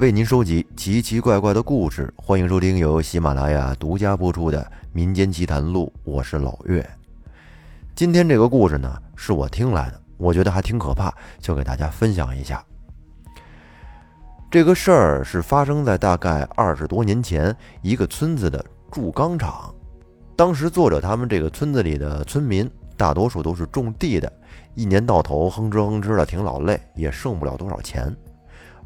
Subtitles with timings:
[0.00, 4.58] 为您收集奇奇怪怪的故事，欢迎收听由喜马拉雅独家播出的
[4.94, 6.88] 《民间奇谈录》，我是老岳。
[7.94, 12.64] 今天这个故事呢，是我听来的，我觉得还挺可怕，就给大家分享一下。
[14.50, 19.70] 这个事儿是发生在大概二十多年前一个村子的铸钢厂。
[20.34, 24.32] 当时作者他们这个村子里的村民，大多数都是种地的，
[24.74, 28.10] 一年到头哼哧哼哧的，挺老累，也剩不了多少钱。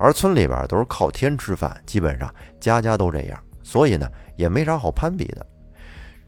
[0.04, 5.46] 而村里边都是靠天吃饭，基本上家家都这样，所以呢也没啥好攀比的。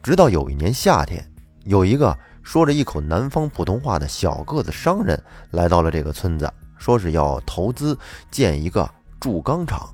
[0.03, 1.23] 直到有一年夏天，
[1.65, 7.99] 有一个说着一口南方普通话的小个子商人来到了这个村子，说是要投资
[8.31, 8.89] 建一个
[9.21, 9.87] 铸钢厂。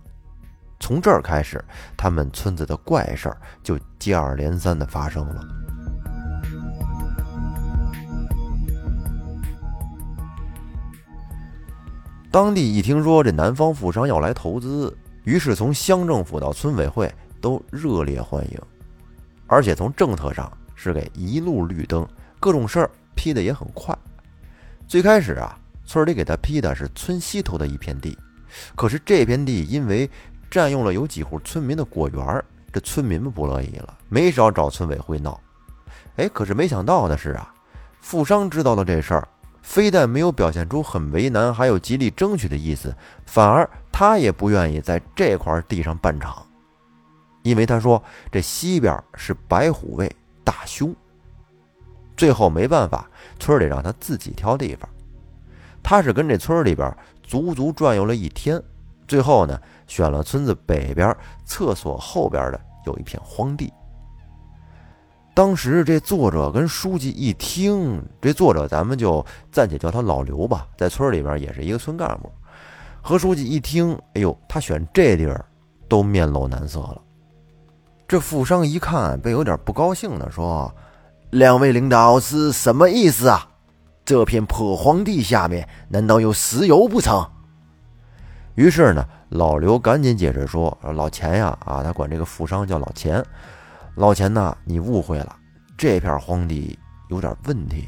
[0.79, 1.61] 从这儿开始，
[1.97, 5.45] 他们村子的怪事儿就接二连三的发生了。
[12.33, 18.59] 当地一听说这南方富商要来投资，于是从乡政府到村委会都热烈欢迎，
[19.47, 22.09] 而且从政策上是给一路绿灯，
[22.41, 23.95] 各种事儿批的也很快。
[24.89, 28.17] 最开始啊，村里给他批的是村西头的一片地，
[28.75, 30.09] 可是这片地因为
[30.51, 35.39] 占用了有几户村民的果园，这村民们不乐意了，没少找村委会闹。
[36.17, 37.53] 哎，可是没想到的是啊，
[38.01, 39.29] 富商知道了这事儿。
[39.63, 46.45] 非但没有表现出很为难，还有极力争取的意思，反而他也不愿意在这块地上办厂，
[47.43, 50.95] 因为他说这西边是白虎位大凶。
[52.17, 54.89] 最后没办法，村里让他自己挑地方。
[55.83, 58.63] 他是跟这村里边足足转悠了一天，
[59.09, 63.73] 最后呢选了村子北边厕所后边的有一片荒地。
[65.35, 72.31] 当时这作者跟书记一听，这作者咱们就暂且叫他老刘吧，在村里边也是一个村干部。
[73.01, 75.43] 和书记一听，哎呦，他选这地儿，
[75.89, 77.01] 都面露难色了。
[78.07, 80.71] 这富商一看，便有点不高兴的说
[81.31, 83.49] ：“两位领导是什么意思啊？
[84.05, 87.27] 这片破荒地下面难道有石油不成？”
[88.55, 93.25] 于是呢，老刘赶紧解释说：“老钱呀，啊，他管这个富商叫老钱。”
[93.95, 95.37] 老钱呐，你误会了，
[95.77, 96.79] 这片荒地
[97.11, 97.85] 有点问题。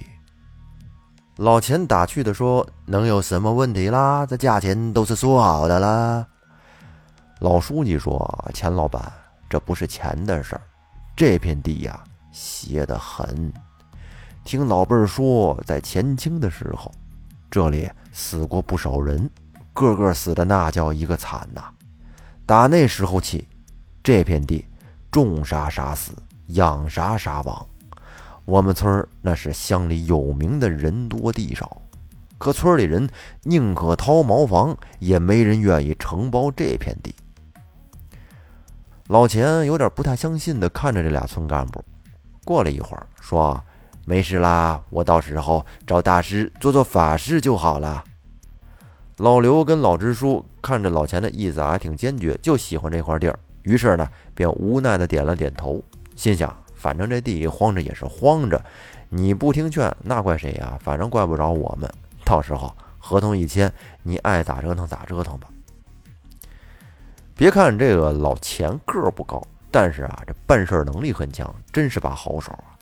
[1.37, 4.26] 老钱打趣的说：“能有什么问题啦？
[4.26, 6.26] 这价钱都是说好的啦。”
[7.41, 8.22] 老书记说
[8.53, 9.10] ：“钱老板，
[9.48, 10.60] 这不是钱的事儿，
[11.16, 11.98] 这片地呀，
[12.32, 13.50] 邪得很。
[14.44, 16.92] 听老辈儿说，在前清的时候，
[17.50, 19.28] 这里死过不少人，
[19.72, 21.65] 个个死的那叫一个惨呐。
[22.44, 23.48] 打那时候起，
[24.03, 24.62] 这片地……”
[25.14, 26.10] 种啥啥死，
[26.48, 27.64] 养啥啥亡。
[28.44, 31.80] 我们村那是乡里有名的人多地少，
[32.36, 33.08] 可村里人
[33.44, 37.14] 宁可掏茅房，也没人愿意承包这片地。
[39.06, 41.80] 老钱有点不太相信的看着这俩村干部，
[42.44, 43.62] 过了一会儿说
[44.04, 48.03] ：“没事啦，我到时候找大师做做法事就好了。”
[49.19, 53.38] 老刘跟老支书看着老钱的意思还挺坚决，就喜欢这块地儿。
[53.64, 55.82] 于是呢，便无奈的点了点头，
[56.14, 58.62] 心想：反正这地荒着也是荒着，
[59.08, 60.78] 你不听劝，那怪谁呀？
[60.82, 61.91] 反正怪不着我们。
[62.24, 63.70] 到时候合同一签，
[64.03, 65.48] 你爱咋折腾咋折腾吧。
[67.34, 72.72] 别看这个老钱个不高，但是啊，这办事能力很强，真是把好手啊。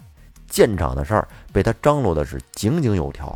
[0.48, 3.34] 建厂的事儿被他张罗的是井井有条。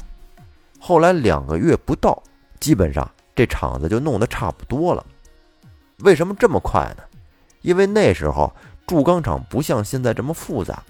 [0.78, 2.22] 后来两个月不到，
[2.60, 5.04] 基本上这厂子就弄得差不多了。
[6.00, 7.02] 为什么这么快呢？
[7.66, 8.52] 因为那时候
[8.86, 10.80] 铸钢厂不像现在这么复杂，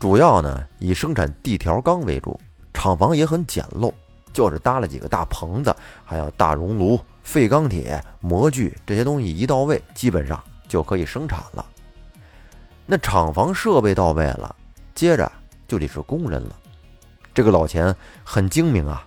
[0.00, 2.38] 主要呢以生产地条钢为主，
[2.74, 3.92] 厂房也很简陋，
[4.32, 5.72] 就是搭了几个大棚子，
[6.04, 11.64] 还有大熔炉、废钢铁、模具这些东西一到位，基本上就可以生产了。
[12.84, 14.52] 那厂房设备到位了，
[14.96, 15.30] 接着
[15.68, 16.56] 就得是工人了。
[17.32, 17.94] 这个老钱
[18.24, 19.06] 很精明啊，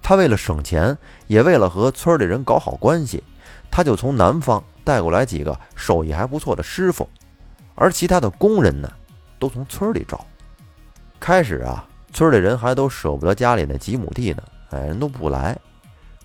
[0.00, 3.20] 他为了省钱，也为了和村里人搞好关系，
[3.68, 4.62] 他就从南方。
[4.84, 7.08] 带过来几个手艺还不错的师傅，
[7.74, 8.90] 而其他的工人呢，
[9.38, 10.18] 都从村里招。
[11.20, 15.56] 开始啊，村里人还都舍不得家里那几亩地呢，哎，人都不来。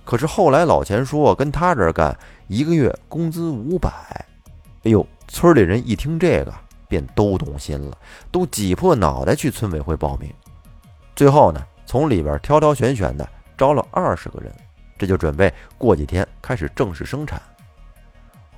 [0.03, 2.17] 可是后来老钱说跟他这儿干，
[2.47, 3.89] 一个月工资五百。
[4.83, 6.53] 哎呦，村里人一听这个，
[6.87, 7.97] 便都动心了，
[8.31, 10.33] 都挤破脑袋去村委会报名。
[11.15, 13.27] 最后呢，从里边挑挑选选的
[13.57, 14.49] 招了二十个人，
[14.97, 17.41] 这就准备过几天开始正式生产。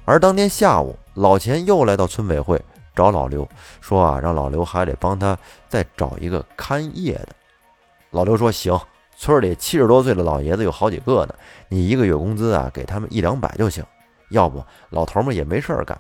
[0.10, 2.60] 而当天下午，老钱又来到村委会
[2.96, 3.48] 找老刘，
[3.80, 7.28] 说啊，让老刘还得帮他再找一个看夜的。
[8.10, 8.76] 老刘说行，
[9.16, 11.36] 村里七十多岁的老爷子有好几个呢，
[11.68, 13.86] 你一个月工资啊，给他们一两百就行。
[14.32, 15.96] 要不老头们也没事儿干。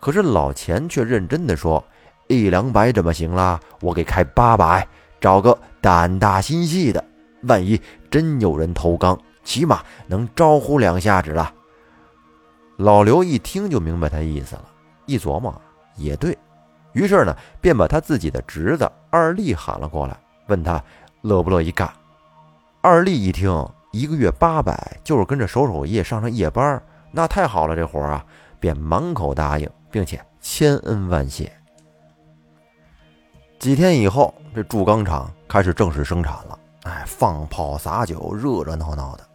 [0.00, 1.84] 可是老钱却认真的说
[2.26, 3.60] ：“一两百怎么行啦？
[3.80, 4.84] 我给开八百，
[5.20, 7.04] 找个胆大心细的，
[7.42, 11.54] 万一真有人偷缸，起码能招呼两下子了。”
[12.78, 14.64] 老刘一听就明白他意思了，
[15.04, 15.54] 一琢磨
[15.96, 16.36] 也对，
[16.92, 20.16] 于是呢，便把他自己的侄子二力喊了过来，
[20.46, 20.82] 问他
[21.20, 21.92] 乐不乐意干。
[22.80, 26.82] 二力一听，一个月八百，就是跟着守守夜上上夜班，
[27.12, 28.24] 那太好了，这活啊，
[28.58, 29.70] 便满口答应。
[29.90, 31.50] 并且千恩万谢。
[33.58, 36.58] 几天以后，这铸钢厂开始正式生产了。
[36.82, 39.26] 哎，放炮撒酒，热热闹闹的。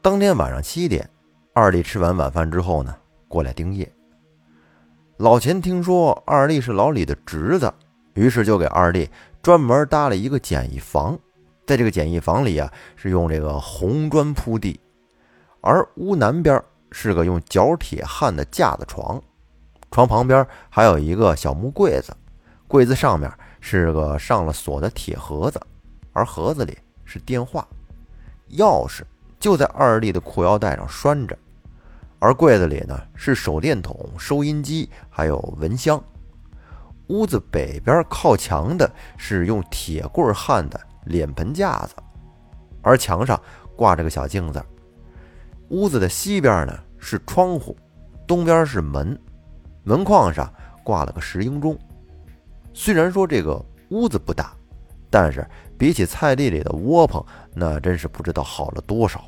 [0.00, 1.10] 当天晚上七点，
[1.58, 2.94] 二弟吃完晚饭之后呢，
[3.26, 3.92] 过来盯夜。
[5.16, 7.74] 老钱听说二弟是老李的侄子，
[8.14, 9.10] 于是就给二弟
[9.42, 11.18] 专门搭了一个简易房。
[11.66, 14.78] 在这个简易房里啊，是用这个红砖铺地，
[15.60, 16.62] 而屋南边。
[16.90, 19.20] 是个用角铁焊的架子床，
[19.90, 22.16] 床旁边还有一个小木柜子，
[22.66, 23.30] 柜子上面
[23.60, 25.60] 是个上了锁的铁盒子，
[26.14, 27.68] 而盒子里是电话，
[28.52, 29.02] 钥匙
[29.38, 31.36] 就在二弟的裤腰带上拴着，
[32.18, 36.02] 而柜子里呢是手电筒、收音机还有蚊香。
[37.08, 41.94] 屋子北边靠墙的是用铁棍焊的脸盆架子，
[42.82, 43.40] 而墙上
[43.76, 44.62] 挂着个小镜子。
[45.68, 47.76] 屋子的西边呢是窗户，
[48.26, 49.18] 东边是门，
[49.84, 50.52] 门框上
[50.84, 51.78] 挂了个石英钟。
[52.74, 54.52] 虽然说这个屋子不大，
[55.08, 55.46] 但是
[55.78, 57.24] 比起菜地里的窝棚，
[57.54, 59.24] 那真是不知道好了多少。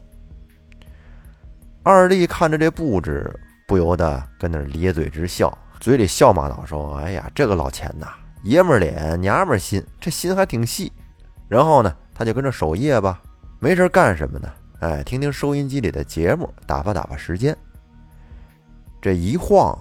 [1.82, 3.35] 二弟看着这布置，
[3.67, 8.06] 不由得跟那咧嘴直笑，嘴里笑骂道：“说，哎呀，这个老钱呐，
[8.43, 10.93] 爷们儿脸，娘们儿心，这心还挺细。”
[11.49, 13.23] 然后呢，他就跟着守夜吧，
[13.59, 14.53] 没事干什么呢？
[14.81, 17.56] 哎，听听收音机里的节目，打发打发时间。
[19.00, 19.75] 这一晃，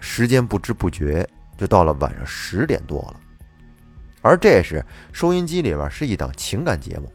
[0.00, 1.26] 时间不知不觉
[1.56, 3.20] 就到了晚上十点多了。
[4.20, 7.12] 而这时，收音机里边是一档情感节目。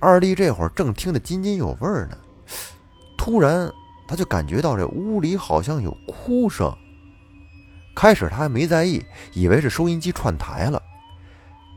[0.00, 2.18] 二弟这会儿正听得津津有味呢，
[3.16, 3.70] 突然
[4.06, 6.72] 他就感觉到这屋里好像有哭声。
[7.96, 10.82] 开始他还没在意，以为是收音机串台了。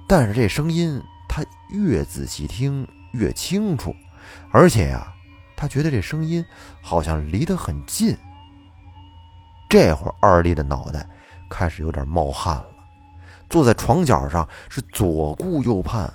[0.07, 2.87] 但是这声音，他越仔细听。
[3.13, 3.95] 越清楚，
[4.51, 5.11] 而且呀，
[5.55, 6.45] 他觉得这声音
[6.83, 8.15] 好像离得很近。
[9.69, 11.07] 这会儿，二弟的脑袋
[11.49, 12.67] 开始有点冒汗了，
[13.49, 16.13] 坐在床角上是左顾右盼。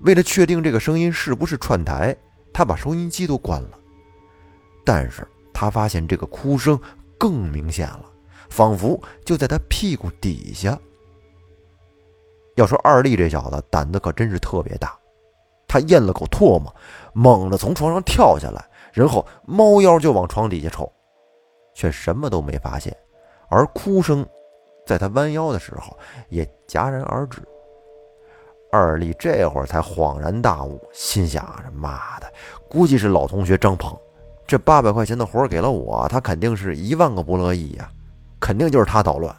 [0.00, 2.14] 为了确定这个声音是不是串台，
[2.52, 3.77] 他把收音机都关了。
[4.88, 6.80] 但是他发现这个哭声
[7.18, 8.06] 更明显了，
[8.48, 10.78] 仿佛就在他屁股底下。
[12.56, 14.98] 要说二力这小子胆子可真是特别大。
[15.66, 16.74] 他咽了口唾沫，
[17.12, 20.90] 猛地从床上跳下来，然后猫腰就往床底下瞅，
[21.74, 22.96] 却什么都没发现。
[23.50, 24.26] 而哭声，
[24.86, 25.94] 在他弯腰的时候
[26.30, 27.42] 也戛然而止。
[28.72, 32.32] 二力这会儿才恍然大悟，心想：着妈的，
[32.70, 33.94] 估计是老同学张鹏，
[34.48, 37.86] 这八百块钱的活给了我，他肯定是一万个不乐意呀，
[38.40, 39.36] 肯定就是他捣乱。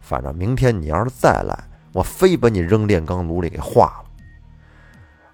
[0.00, 1.58] 反正明天你要是再来，
[1.92, 4.10] 我非把你扔炼钢炉里给化了。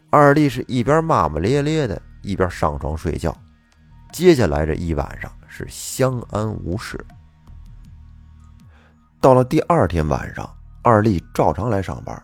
[0.08, 3.36] 二弟是一边骂骂咧咧的，一边上床睡觉。
[4.10, 6.98] 接下来这一晚上是相安无事。
[9.20, 10.48] 到了第二天晚上，
[10.80, 12.20] 二弟照常来上班，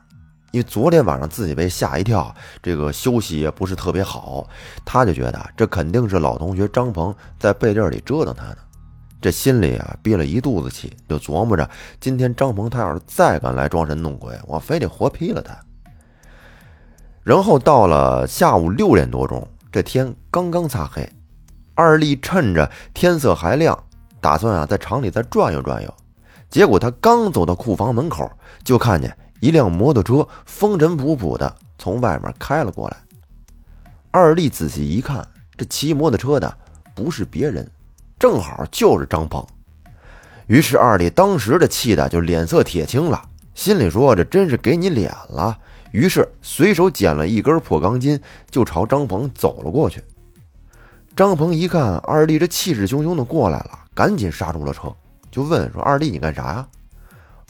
[0.57, 4.49] 因为昨天晚上自己被吓一跳，这个休息也不是特别好，
[4.87, 8.57] 他就觉得这肯定是老同学张鹏在背地里折腾他呢。
[9.21, 11.69] 这心里啊憋了一肚子气，就琢磨着
[12.01, 15.55] 今天张鹏他要是再敢来装神弄鬼，我非得活劈了他。
[17.23, 21.07] 然后到了下午六点多钟，这天刚刚擦黑，
[21.75, 23.79] 二力趁着天色还亮，
[24.23, 25.95] 打算啊在厂里再转悠转悠。
[26.49, 28.31] 结果他刚走到库房门口，
[28.65, 32.97] 就看见一辆摩托车风尘仆仆的从外面开了过来。
[34.11, 35.26] 二弟仔细一看，
[35.57, 36.57] 这骑摩托车的
[36.95, 37.71] 不是别人，
[38.19, 39.47] 正好就是张鹏。
[40.47, 43.23] 于是二弟当时的气的就脸色铁青了，
[43.55, 45.59] 心里说：“这真是给你脸了。”
[45.93, 50.02] 于是随手捡了一根破钢筋，就朝张鹏走了过去。
[51.14, 54.95] 张鹏一看二弟这气势汹汹的过来了，赶紧刹住了车，
[55.31, 56.66] 就问说：“二弟，你干啥呀？”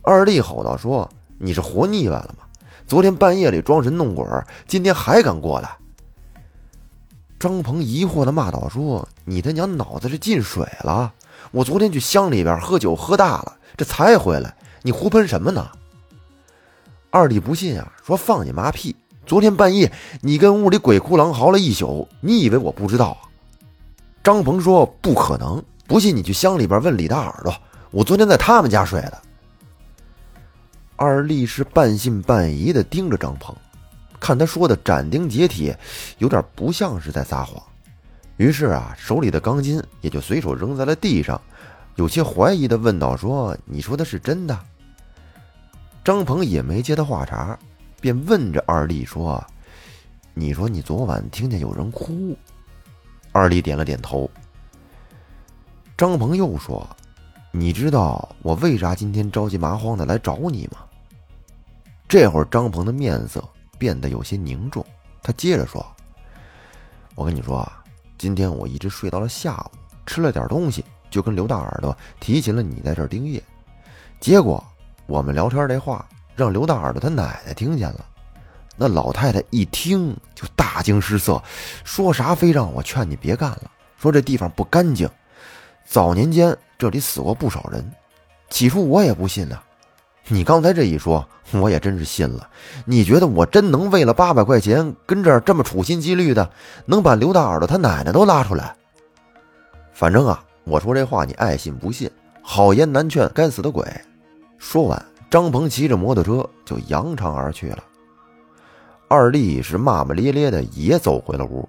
[0.02, 2.44] 二弟吼道：“说你是活腻歪了吗？
[2.86, 4.24] 昨天半夜里装神弄鬼，
[4.66, 5.76] 今天还敢过来？”
[7.38, 11.12] 张鹏疑惑的骂道：“说你他娘脑子是进水了！
[11.50, 15.68] 我昨天去乡里边喝酒喝大了，这才回来，你胡喷什么呢？”
[17.10, 18.96] 二弟不信啊，说放你妈屁！
[19.26, 23.28] 昨天半夜你跟屋里鬼哭狼嚎了一宿，你以为我不知道啊？
[24.22, 27.54] 张鹏说：“不可能，不信你去乡里边问李大耳朵，
[27.90, 29.22] 我昨天在他们家睡的。”
[30.96, 33.54] 二丽是半信半疑的盯着张鹏，
[34.18, 35.78] 看他说的斩钉截铁，
[36.16, 37.62] 有点不像是在撒谎。
[38.38, 41.40] 于是啊，手里的钢筋也就随手扔在了地上，
[41.96, 44.58] 有些怀疑的问道：“说你说的是真的？”
[46.02, 47.58] 张鹏也没接他话茬，
[48.00, 49.44] 便问着二丽说
[50.32, 52.34] ：“你说你昨晚听见有人哭？”
[53.32, 54.30] 二丽点了点头。
[55.96, 56.88] 张鹏又说
[57.52, 60.78] ：“你知道我为啥今天着急麻慌的来找你吗？”
[62.08, 63.42] 这会儿，张鹏的面色
[63.78, 64.84] 变得有些凝重，
[65.22, 65.84] 他接着说
[67.14, 67.82] ：“我跟你说啊。”
[68.18, 73.42] 今天我一直睡到了下午，吃了点东西，就跟刘大耳朵提起了你在这儿盯夜。
[74.18, 74.64] 结果
[75.06, 78.06] 我们聊天这话让刘大耳朵他奶奶听见了，
[78.74, 81.42] 那老太太一听就大惊失色，
[81.84, 85.06] 说啥非让我劝你别干了，说这地方不干净，
[85.84, 87.84] 早年间这里死过不少人。
[88.48, 89.60] 起初我也不信呢。
[90.28, 92.48] 你刚才这一说，我也真是信了。
[92.84, 96.50] 你觉得我真能为了八百块钱跟这儿这么处心积虑的，
[96.84, 98.74] 能把刘大耳朵他奶奶都拉出来？
[99.92, 102.10] 反正啊，我说这话你爱信不信，
[102.42, 103.86] 好言难劝，该死的鬼！
[104.58, 107.84] 说完，张鹏骑着摩托车就扬长而去了。
[109.08, 111.68] 二丽是骂骂咧咧的也走回了屋，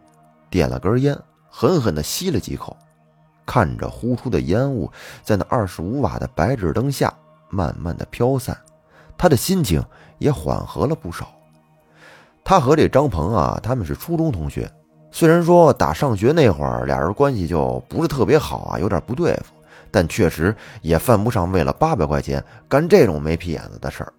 [0.50, 1.16] 点了根烟，
[1.48, 2.76] 狠狠的吸了几口，
[3.46, 4.92] 看着呼出的烟雾
[5.24, 7.14] 在那二十五瓦的白炽灯下。
[7.50, 8.58] 慢慢的飘散，
[9.18, 9.84] 他的心情
[10.18, 11.28] 也缓和了不少。
[12.44, 14.72] 他和这张鹏啊，他们是初中同学，
[15.12, 19.54] 虽然说打上学那会儿俩人关系就不是特别好啊，有点不对付，
[19.92, 24.14] 但确实也犯不上为了八百块钱干这种没皮眼子的事儿。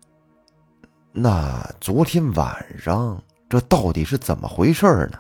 [1.12, 5.18] 那昨天晚上这到底是怎么回事呢？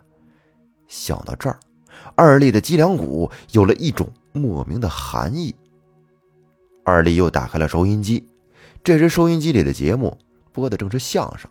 [0.86, 1.58] 想到这儿，
[2.14, 5.54] 二丽的脊梁骨有了一种莫名的寒意。
[6.88, 8.26] 二丽又打开了收音机，
[8.82, 10.16] 这时收音机里的节目
[10.52, 11.46] 播的正是相声，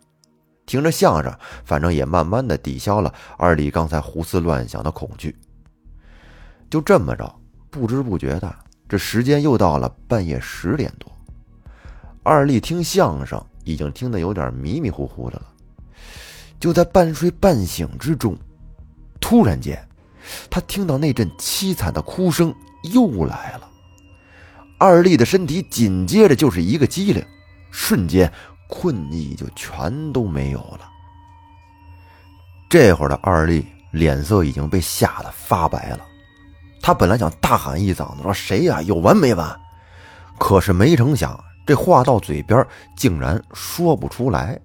[0.66, 1.32] 听着相声，
[1.64, 5.38] 反正也慢慢的抵消了二丽刚才胡思乱想的恐惧。
[6.72, 7.32] 就这么着，
[7.70, 8.52] 不知不觉的，
[8.90, 11.08] 这时间又到了半夜十点多。
[12.24, 15.46] 二丽听相声已经听得有点迷迷糊糊的了，
[16.60, 18.36] 就在半睡半醒之中，
[19.22, 19.88] 突然间，
[20.50, 22.52] 他听到那阵凄惨的哭声
[22.92, 23.67] 又来了。
[24.80, 27.26] 二丽的身体紧接着就是一个机灵，
[27.72, 28.32] 瞬间
[28.70, 30.82] 困意就全都没有了。
[32.70, 36.06] 这会儿的二丽脸色已经被吓得发白了，
[36.82, 38.82] 她本来想大喊一嗓子说：“谁呀？
[38.82, 39.60] 有完没完？”
[40.38, 42.64] 可是没成想，这话到嘴边
[42.96, 44.60] 竟然说不出来。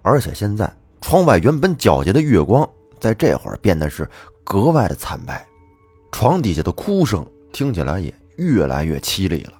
[0.00, 2.66] 而且现在窗外原本皎洁的月光，
[2.98, 4.08] 在这会儿变得是
[4.44, 5.44] 格外的惨白，
[6.10, 8.14] 床底下的哭声听起来也。
[8.36, 9.52] 越来越凄厉了。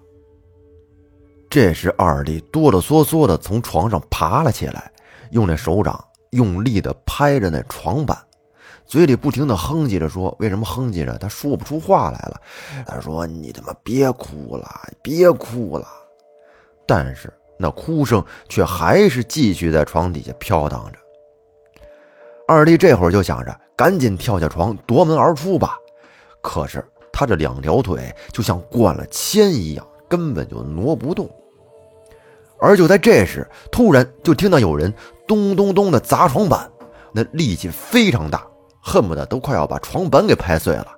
[1.49, 4.91] 这时，二弟哆哆嗦嗦的从床上爬了起来，
[5.31, 8.19] 用那手掌用力的拍着那床板，
[8.85, 11.17] 嘴里不停的哼唧着说：“为什么哼唧着？
[11.19, 12.41] 他说不出话来了。
[12.87, 14.69] 他说：‘你他妈别哭了，
[15.03, 15.87] 别哭了。’
[16.85, 20.99] 但是那哭声却还是继续在床底下飘荡着。
[22.47, 25.79] 二弟这会儿就想着赶紧跳下床夺门而出吧，
[26.43, 26.85] 可是。
[27.19, 31.27] 他这两条腿就像灌了铅一样，根本就挪不动。
[32.61, 34.93] 而就在这时，突然就听到有人
[35.27, 36.71] 咚咚咚的砸床板，
[37.13, 38.47] 那力气非常大，
[38.83, 40.89] 恨不得都快要把床板给拍碎了。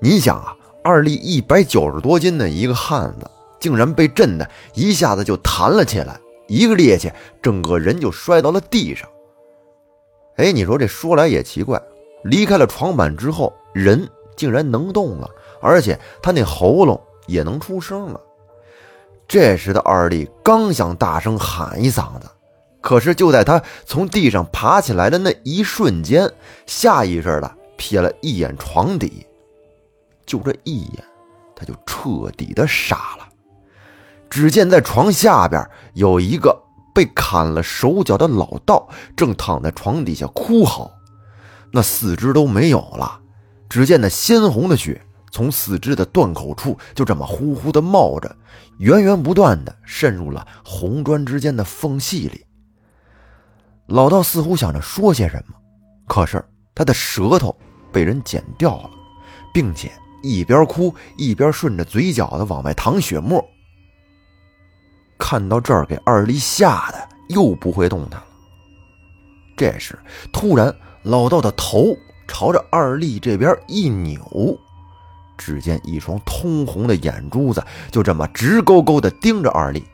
[0.00, 3.30] 你想啊，二力一百九十多斤的一个汉子，
[3.60, 6.18] 竟然被震的一下子就弹了起来，
[6.48, 9.08] 一个趔趄，整个人就摔到了地上。
[10.34, 11.80] 哎，你说这说来也奇怪，
[12.24, 15.30] 离开了床板之后，人竟然能动了。
[15.64, 18.20] 而且他那喉咙也能出声了。
[19.26, 22.28] 这时的二弟刚想大声喊一嗓子，
[22.82, 26.30] 可是就在他从地上爬起来的那一瞬间，
[26.66, 29.26] 下意识的瞥了一眼床底，
[30.26, 31.04] 就这一眼，
[31.56, 33.26] 他就彻底的傻了。
[34.28, 36.60] 只见在床下边有一个
[36.94, 40.90] 被砍了手脚的老道，正躺在床底下哭嚎，
[41.72, 43.20] 那四肢都没有了，
[43.70, 45.00] 只见那鲜红的血。
[45.34, 48.36] 从四肢的断口处就这么呼呼的冒着，
[48.78, 52.46] 源源不断的渗入了红砖之间的缝隙里。
[53.86, 55.56] 老道似乎想着说些什么，
[56.06, 56.40] 可是
[56.72, 57.52] 他的舌头
[57.92, 58.90] 被人剪掉了，
[59.52, 59.90] 并且
[60.22, 63.44] 一边哭一边顺着嘴角的往外淌血沫。
[65.18, 68.26] 看到这儿，给二丽吓得又不会动弹了。
[69.56, 69.98] 这时，
[70.32, 70.72] 突然
[71.02, 71.86] 老道的头
[72.28, 74.56] 朝着二丽这边一扭。
[75.36, 79.84] 只见一双通红的眼珠子就这么直勾勾地盯着二丽，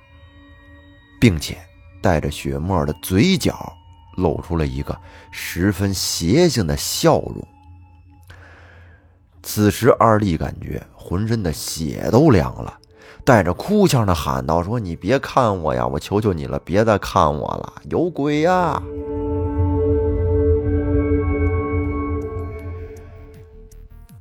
[1.21, 1.57] 并且
[2.03, 3.73] 带着血沫的嘴角
[4.17, 4.99] 露出了一个
[5.31, 7.47] 十分邪性的笑容。
[9.43, 12.79] 此时，二丽感觉浑身的血都凉了，
[13.25, 18.81] 带着哭腔的喊道：“说你别看我呀，我求求你了，别再看我了，有鬼呀！”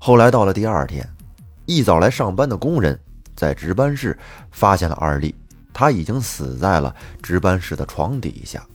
[0.10, 1.08] 后来到了第二天，
[1.68, 3.00] 一早来上班的工人
[3.36, 4.18] 在值班室
[4.50, 5.36] 发现了二丽，
[5.72, 8.66] 她已经死在了值班室的床底下，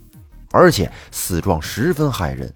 [0.53, 2.55] 而且死状十分骇人，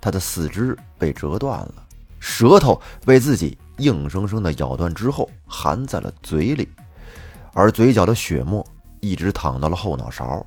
[0.00, 1.74] 她的四肢被折断了，
[2.18, 6.66] 舌头被自己硬生生的咬断之后含在了嘴里，
[7.52, 8.66] 而嘴角的血沫
[9.00, 10.46] 一直淌到了后脑勺，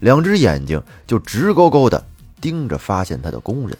[0.00, 2.04] 两只眼睛就直勾勾的
[2.38, 3.74] 盯着发现他的工人。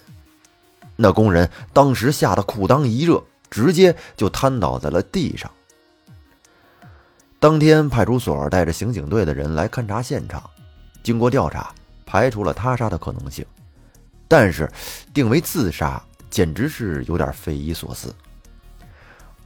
[1.00, 5.48] 那工人当时吓得裤裆一热，直接就瘫倒在了地上。
[7.38, 10.42] 当天，派出所带着刑警队的人来勘察现场，
[11.04, 11.72] 经过调查，
[12.04, 13.46] 排除了他杀的可能性，
[14.26, 14.68] 但是
[15.14, 18.12] 定为自杀，简直是有点匪夷所思。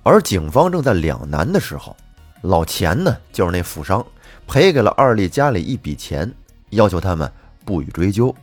[0.02, 1.94] 而警方正在两难的时候，
[2.40, 4.02] 老钱呢，就是那富商，
[4.46, 6.34] 赔给了二丽家里一笔钱，
[6.70, 7.30] 要求他们
[7.62, 8.34] 不予追究，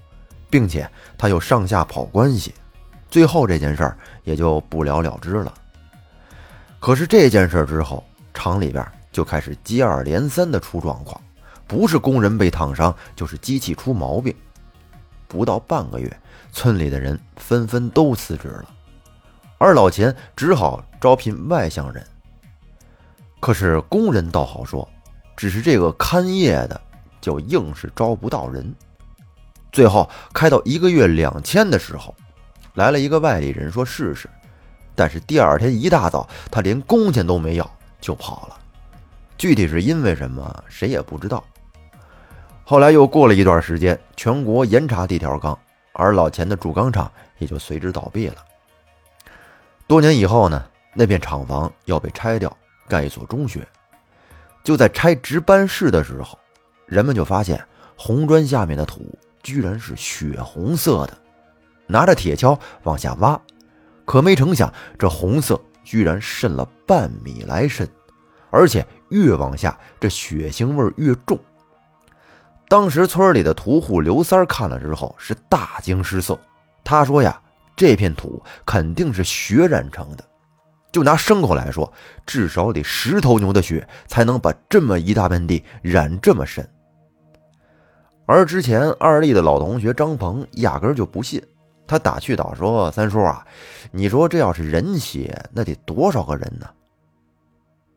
[0.48, 0.88] 并且
[1.18, 2.54] 他又上下跑关系。
[3.10, 5.54] 最后这件事儿也就不了了之了。
[6.80, 11.20] 可是这件事之后，厂里边就开始接二连三的出状况，
[11.68, 14.34] 不是工人被烫伤，就是机器出毛病。
[15.28, 16.20] 不到半个月，
[16.52, 18.70] 村里的人纷纷都辞职了，
[19.58, 22.06] 而老钱只好招聘外乡人。
[23.40, 24.88] 可是工人倒好说，
[25.36, 26.80] 只是这个看夜的
[27.20, 28.74] 就硬是招不到人。
[29.72, 32.16] 最后开到一个月两千的时候。
[32.80, 34.30] 来了一个外地人，说试试，
[34.96, 38.58] 但是第二天一大早，他连工钱都没要就跑了。
[39.38, 41.44] 具体是因为什么，谁也不知道。
[42.64, 45.60] 后来又过了一段时间，全国严查地条钢，
[45.92, 48.36] 而老钱的铸钢厂也就随之倒闭了。
[49.86, 52.56] 多年以后呢，那片厂房要被拆掉，
[52.88, 53.68] 盖一所中学。
[54.64, 56.40] 就在拆值班室的时候，
[56.86, 57.62] 人们就发现
[57.98, 61.18] 红砖下面的土居然是血红色的。
[61.90, 63.42] 拿着铁锹往下挖，
[64.06, 67.90] 可没成想，这红色居然渗了半米来深，
[68.52, 71.38] 而且越往下，这血腥味越重。
[72.68, 76.40] 当时村里的屠户刘三看了之后是大惊失色，
[76.84, 77.42] 他说：“呀，
[77.76, 80.24] 这片土肯定是血染成的。
[80.92, 81.92] 就拿牲口来说，
[82.28, 86.68] 至少得十头牛的血才能把这么一大片地染这么深。”
[88.28, 91.42] 而之前二力的老同学张鹏压根就不信。
[91.90, 93.44] 他打趣道：“说三叔啊，
[93.92, 96.70] 你说这要是人血，那得多少个人呢？”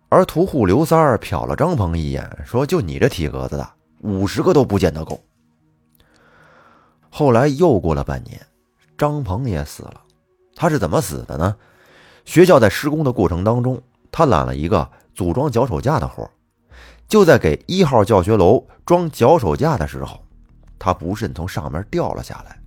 [0.08, 5.22] 而屠户刘三儿瞟了张鹏一眼，说：“就你这体格子的，五十个都不见得够。”
[7.10, 8.40] 后来又过了半年，
[8.96, 10.00] 张鹏也死了。
[10.56, 11.54] 他是怎么死的呢？
[12.24, 16.30] 学校在施工的过程当中，他揽了一个组装脚手架的活
[17.08, 20.24] 就在给一号教学楼装脚手架的时候，
[20.78, 22.61] 他不慎从上面掉了下来。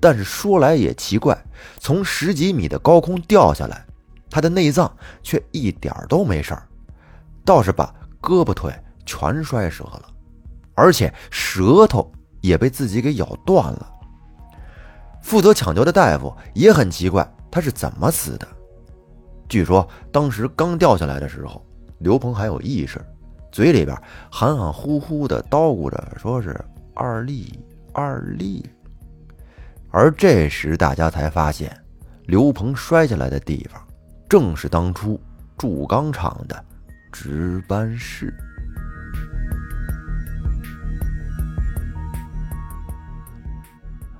[0.00, 1.36] 但是说来也奇怪，
[1.78, 3.84] 从十几米的高空掉下来，
[4.30, 4.90] 他的内脏
[5.22, 6.62] 却一点都没事儿，
[7.44, 8.72] 倒是把胳膊腿
[9.06, 10.02] 全摔折了，
[10.74, 13.92] 而且舌头也被自己给咬断了。
[15.22, 18.46] 负责抢救的大夫也很奇怪，他是怎么死的？
[19.48, 21.64] 据说当时刚掉下来的时候，
[21.98, 23.04] 刘鹏还有意识，
[23.50, 23.96] 嘴里边
[24.30, 26.58] 含含糊糊的叨咕着，说是
[26.94, 27.58] 二力，
[27.92, 28.64] 二丽。
[29.90, 31.74] 而这时，大家才发现，
[32.26, 33.82] 刘鹏摔下来的地方，
[34.28, 35.18] 正是当初
[35.56, 36.64] 铸钢厂的
[37.10, 38.32] 值班室。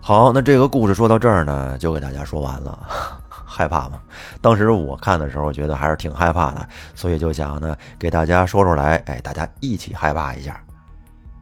[0.00, 2.88] 好，那这个故事说到这儿呢，就给大家说完了。
[3.44, 4.00] 害怕吗？
[4.40, 10.58] 当时我看的时候，觉得还是挺害怕的，所以就想呢，给大家说出来，哎，大家一起害怕一下。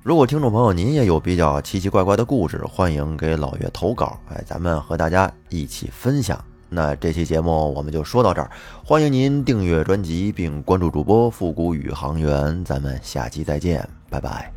[0.06, 6.38] 如果听众朋友您也有比较奇奇怪怪的故事，欢迎给老岳投稿，哎，咱们和大家一起分享。
[6.68, 8.48] 那这期节目我们就说到这儿，
[8.84, 14.48] 欢迎您订阅专辑并关注主播复古宇航员，咱们下期再见，拜拜。